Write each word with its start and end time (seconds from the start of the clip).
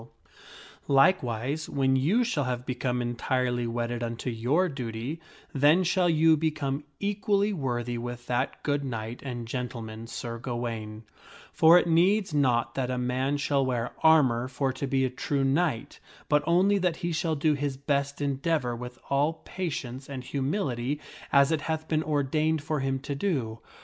3 0.01 0.07
I2 0.07 0.07
THE 0.07 0.17
STORY 0.17 0.33
OF 0.33 0.45
SIR 0.47 0.87
GAWAINE 0.87 0.97
Likewise, 0.97 1.69
when 1.69 1.95
you 1.95 2.23
shall 2.23 2.43
have 2.45 2.65
become 2.65 3.01
entirely 3.03 3.67
wedded 3.67 4.01
unto 4.01 4.29
your 4.31 4.67
duty, 4.67 5.21
then 5.53 5.83
shall 5.83 6.09
you 6.09 6.35
become 6.35 6.83
equally 6.99 7.53
worthy 7.53 7.99
with 7.99 8.25
that 8.25 8.63
good 8.63 8.83
knight 8.83 9.21
and 9.23 9.47
gentle 9.47 9.83
man 9.83 10.07
Sir 10.07 10.39
Gawaine; 10.39 11.03
for 11.53 11.77
it 11.77 11.85
needs 11.85 12.33
not 12.33 12.73
that 12.73 12.89
a 12.89 12.97
man 12.97 13.37
shall 13.37 13.63
wear 13.63 13.91
armor 14.01 14.47
for 14.47 14.73
to 14.73 14.87
be 14.87 15.05
a 15.05 15.09
true 15.11 15.43
knight, 15.43 15.99
but 16.27 16.43
only 16.47 16.79
that 16.79 16.95
he 16.95 17.11
shall 17.11 17.35
do 17.35 17.53
his 17.53 17.77
best 17.77 18.21
endeavor 18.21 18.75
with 18.75 18.97
all 19.11 19.43
patience 19.45 20.09
and 20.09 20.23
humility 20.23 20.99
as 21.31 21.51
it 21.51 21.61
hath 21.61 21.87
been 21.87 22.01
ordained 22.01 22.63
for 22.63 22.79
him 22.79 22.97
to 23.01 23.13
do. 23.13 23.59